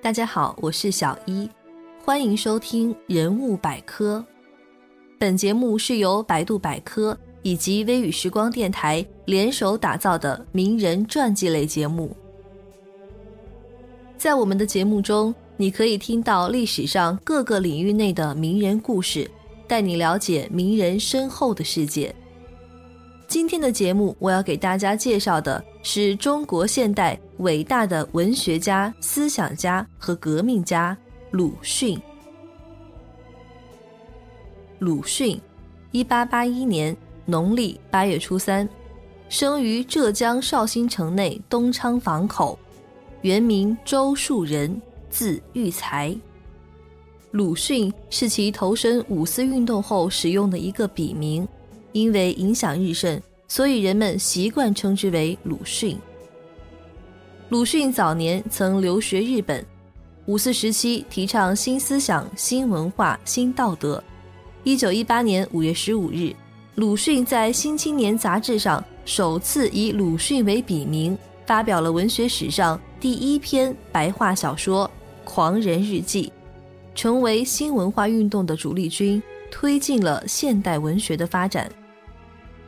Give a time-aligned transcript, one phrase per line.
[0.00, 1.50] 大家好，我是小一，
[2.04, 4.24] 欢迎收听《人物百科》。
[5.18, 12.16] 本节目是由百度百科以及微雨时光电台联手打造的名人传记类节目。
[14.16, 19.28] 在我们的节目中，你可以听到历史上各个领域内的名人故事，
[19.66, 22.14] 带你了解名人身后的世界。
[23.26, 30.96] 今天的节目，我要给大家介绍的是中国现代伟大的文学家、思想家和革命家
[31.30, 32.00] 鲁迅。
[34.78, 35.40] 鲁迅，
[35.92, 38.68] 一八八一年农历八月初三，
[39.28, 42.58] 生于浙江绍兴城内东昌坊口，
[43.22, 46.16] 原名周树人，字育才。
[47.30, 51.46] 鲁迅是其投身五四运动后使用的一个笔名。
[51.92, 55.98] 因为影响日盛，所以人们习惯称之为鲁迅。
[57.50, 59.64] 鲁迅早年曾留学日本，
[60.26, 64.02] 五四时期提倡新思想、新文化、新道德。
[64.64, 66.36] 一九一八年五月十五日，
[66.74, 74.86] 鲁迅在《新青年》杂志上首次以鲁迅为笔名，发表了文学史上第一篇白话小说
[75.24, 76.26] 《狂人日记》，
[76.94, 79.22] 成为新文化运动的主力军。
[79.50, 81.72] 推进了现代文学的发展。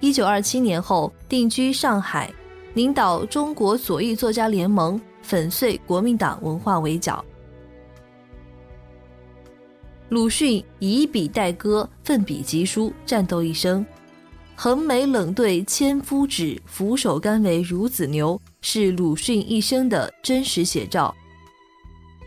[0.00, 2.28] 一九二七年后定居上海，
[2.74, 7.24] 领导中国左翼作家联盟，粉碎国民党文化围剿。
[10.08, 13.86] 鲁迅以笔代歌，奋笔疾书，战斗一生。
[14.56, 21.14] 横眉冷对千夫指，俯首甘为孺子牛，是鲁迅一生的真实写照。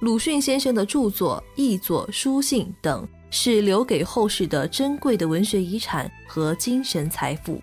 [0.00, 3.08] 鲁迅先生的著作、译作、书信等。
[3.34, 7.58] 是留给后世的珍贵的文学遗产和精神财富。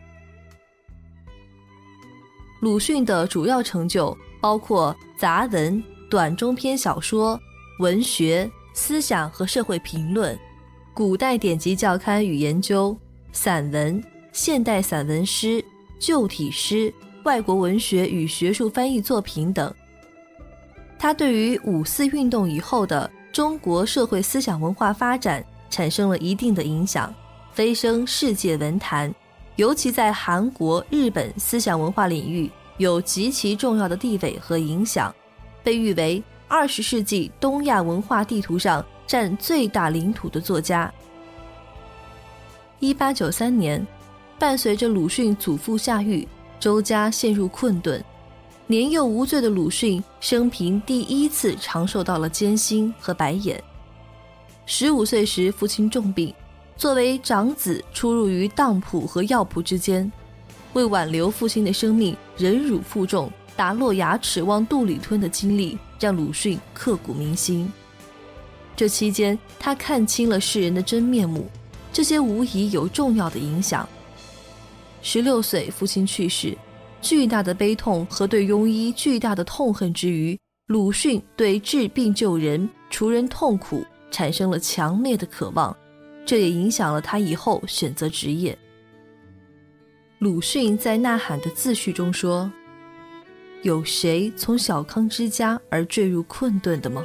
[2.59, 7.39] 鲁迅的主要成就包括杂文、短中篇小说、
[7.79, 10.37] 文学、思想和社会评论、
[10.93, 12.95] 古代典籍教刊与研究、
[13.31, 15.63] 散文、现代散文诗、
[15.99, 16.93] 旧体诗、
[17.23, 19.73] 外国文学与学术翻译作品等。
[20.97, 25.43] 他对于五四运动以后的中国社会思想文化发展。
[25.71, 27.13] 产生了一定的影响，
[27.53, 29.13] 飞升世界文坛，
[29.59, 35.13] 尤其在韩国、日本思想文化领域有极其重要的地位和影响，
[35.61, 40.89] 被誉为二十世纪东亚文化地图上占最大领土的作家。
[42.79, 43.85] 一八九三年，
[44.39, 46.25] 伴随着鲁迅祖父下狱，
[46.57, 48.01] 周家陷入困顿，
[48.65, 53.61] 年幼无罪的鲁迅生平第一次尝受到了艰辛和白眼。
[54.65, 56.33] 十五岁时，父亲重病，
[56.79, 60.09] 作为长子，出入于当铺和药铺之间，
[60.71, 67.69] 为挽留父亲的生命，忍辱负重，打落牙齿往肚里吞的经历，让鲁迅刻骨铭心。
[68.77, 71.49] 这期间，他看清了世人的真面目，
[71.91, 73.85] 这些无疑有重要的影响。
[75.01, 76.57] 十六岁，父亲去世，
[77.01, 83.83] 巨大的悲痛和对庸医巨大的痛恨之余，鲁迅对治病救人、除人痛苦。
[84.11, 85.75] 产生了强烈的渴望，
[86.29, 88.55] 这也影响了他以后选择职业。
[90.19, 92.51] 鲁迅在《呐喊》的自序中说
[93.63, 97.03] ：“有谁从小康之家而坠入困顿的吗？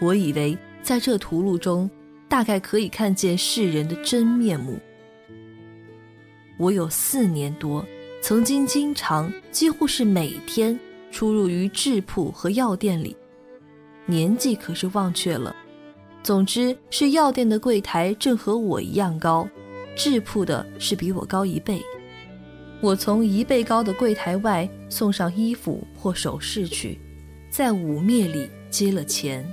[0.00, 1.90] 我以为在这途路中，
[2.26, 4.78] 大概可以看见世人的真面目。
[6.56, 7.84] 我有四年多，
[8.22, 10.80] 曾经经常，几乎是每天
[11.10, 13.14] 出入于制铺和药店里，
[14.06, 15.54] 年纪可是忘却了。”
[16.24, 19.46] 总之是药店的柜台正和我一样高，
[19.94, 21.82] 制铺的是比我高一倍。
[22.80, 26.98] 我从一倍高的柜台外送上衣服或首饰去，
[27.50, 29.46] 在五灭里接了钱，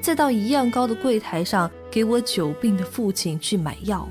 [0.00, 4.08] 再到一样高的柜台上给我久病的父亲去买药。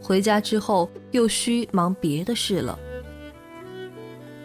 [0.00, 2.78] 回家之后又需忙别的事了，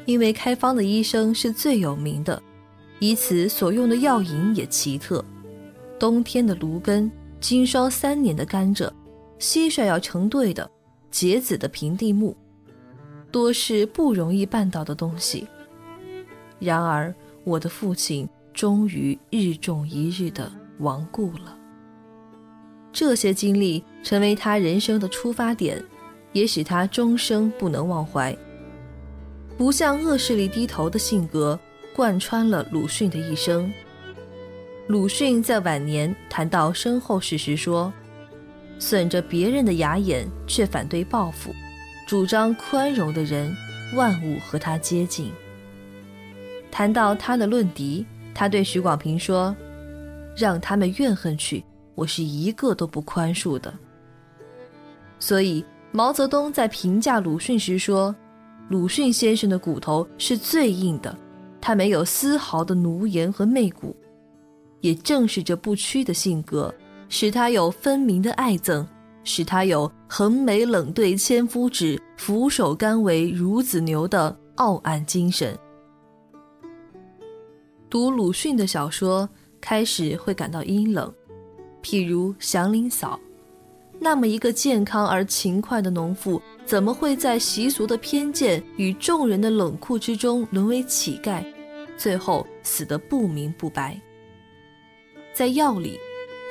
[0.06, 2.44] 因为开方的医生是最有名的，
[3.00, 5.24] 以此所用的药引也奇特。
[6.04, 7.10] 冬天的芦根，
[7.40, 8.92] 经霜三年的甘蔗，
[9.40, 10.70] 蟋蟀要成对的，
[11.10, 12.36] 结子的平地木，
[13.32, 15.48] 多是不容易办到的东西。
[16.60, 17.16] 然而，
[17.46, 21.58] 我的父亲终于日重一日的亡故了。
[22.92, 25.82] 这些经历成为他人生的出发点，
[26.34, 28.38] 也使他终生不能忘怀。
[29.58, 31.58] 不向恶势力低头的性格
[31.96, 33.72] 贯穿了鲁迅的一生。
[34.88, 37.92] 鲁迅在晚年谈到身后事时说
[38.78, 41.56] ：“损着别人的牙眼，却反对报复，
[42.06, 43.56] 主张宽容的人，
[43.96, 45.32] 万物和他接近。”
[46.70, 49.56] 谈到他的论敌，他对许广平说
[50.36, 51.64] ：“让他们怨恨去。”
[51.96, 53.72] 我是一个都不宽恕的，
[55.20, 58.14] 所以毛泽东在评价鲁迅时说
[58.68, 61.16] ：“鲁迅先生的骨头是最硬的，
[61.62, 63.96] 他没有丝毫的奴颜和媚骨。”
[64.84, 66.74] 也正是这不屈的性格，
[67.08, 68.86] 使他有分明的爱憎，
[69.24, 75.58] 使他有“横眉冷对千夫指，俯首甘为孺子牛”的傲岸精神。
[77.90, 79.28] 读鲁迅的小说，
[79.62, 81.12] 开始会感到阴冷。
[81.82, 83.18] 譬如祥林嫂，
[84.02, 91.42] 那么一个健康而勤快的农妇，怎么会在习俗的偏见与众人的冷酷之中沦为乞丐，
[91.96, 93.98] 最后死得不明不白？
[95.34, 96.00] 在药里，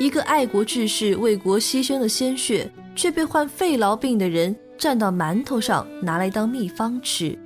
[0.00, 7.38] 一个爱国志士为国牺牲的鲜血，却被患肺痨病的人蘸到馒头上拿来当秘方吃。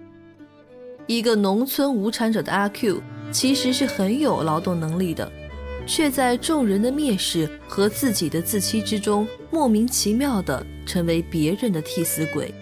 [1.06, 5.30] 一个农村无产者的阿 Q，其实是很有劳动能力的。
[5.88, 12.52] 却在众人的蔑视和自己的自欺之中，莫名其妙地成为别人的替死鬼。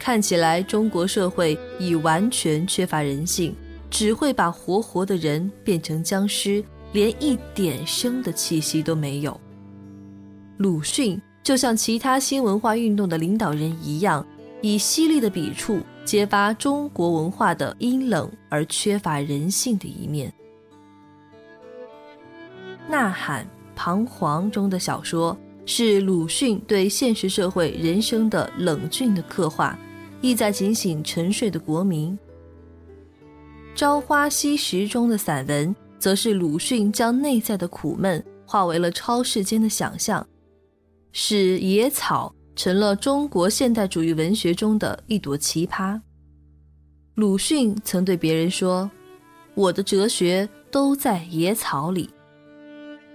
[0.00, 3.54] 看起来中国社会已完全缺乏人性，
[3.98, 6.62] 只会把活活的人变成僵尸，
[6.92, 9.40] 连一点生的气息都没有。
[10.58, 14.22] 鲁迅就像其他新文化运动的领导人一样，
[14.60, 20.30] 以犀利的笔触揭发中国文化的阴冷而缺乏人性的一面。
[22.90, 23.44] 《呐喊》
[23.74, 25.34] 《彷徨》中的小说
[25.64, 29.74] 是鲁迅对现实社会人生的冷峻的刻画，
[30.20, 32.12] 意在警醒沉睡的国民。
[33.76, 40.26] 《朝花夕拾》中的散文则是鲁迅将内在的苦闷化为了超世间的想象，
[41.12, 46.00] 使野草成了中国现代主义文学中的一朵奇葩。
[47.16, 48.90] 鲁迅曾对别人说
[49.54, 52.08] ：“我的哲学都在野草里。”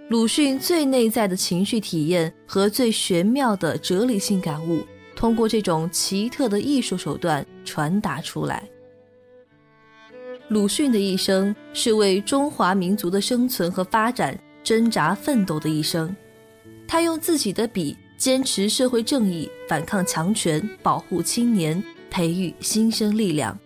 [0.10, 4.84] 鲁迅最内在的情绪体验和最玄妙的哲理性感悟，
[5.16, 8.70] 通过这种奇特的艺术手段传达出来。
[10.52, 16.14] 鲁迅的一生是为中华民族的生存和发展挣扎奋斗的一生，
[16.86, 23.58] 他用自己的笔坚持社会正义，反抗强权，保护青年，培育新生力量。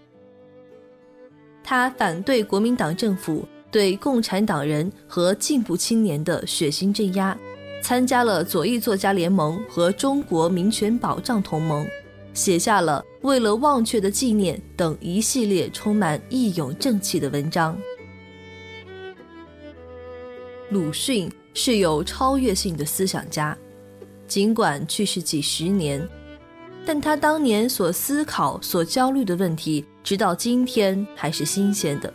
[1.63, 3.43] 他反对国民党政府。
[3.71, 7.37] 对共产党人和进步青年的血腥镇压，
[7.81, 11.85] 参加了左翼作家联盟和中国民权保障同盟，
[12.33, 17.75] 写下了《为了忘却的纪念》等一系列充满义勇正气的文章。
[20.69, 23.57] 鲁迅是有超越性的思想家，
[24.27, 26.07] 尽管去世几十年，
[26.85, 32.13] 但他当年所思考、所焦虑的问题，直到今天还是新鲜的。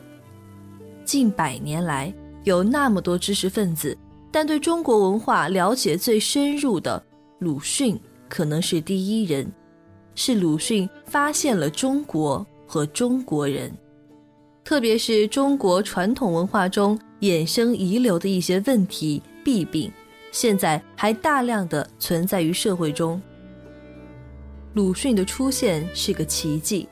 [1.04, 3.98] 近百年来，有那么多知识分子，
[4.30, 7.04] 但对中国文化了解最深入的
[7.40, 9.52] 鲁迅可能是第一人。
[10.22, 13.72] 是鲁迅发现了中国和中国人，
[14.62, 19.90] 特别是中国传统文化中衍生遗留的一些问题弊病，
[20.30, 23.18] 现在还大量的存在于社会中。
[24.74, 26.86] 鲁迅的出现是个奇迹。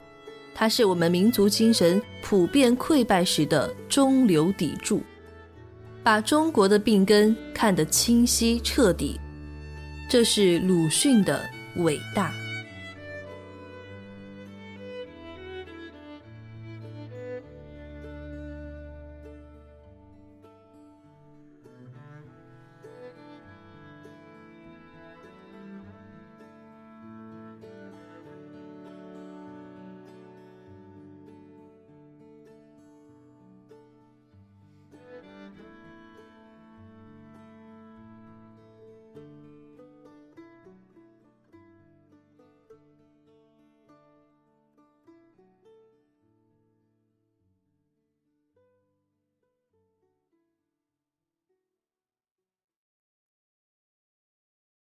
[0.54, 5.02] 他是我们民族精神普遍溃败时的中流砥柱，
[6.02, 9.20] 把中国的病根看得清晰彻底，
[10.08, 12.32] 这是鲁迅的伟大。